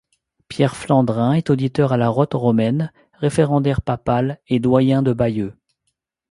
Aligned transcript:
Pierre 0.47 0.75
Flandrin 0.75 1.33
est 1.33 1.51
auditeur 1.51 1.93
à 1.93 1.97
la 1.97 2.09
Rote 2.09 2.33
romaine, 2.33 2.91
référendaire 3.13 3.83
papal 3.83 4.39
et 4.47 4.59
doyen 4.59 5.03
de 5.03 5.13
Bayeux. 5.13 5.53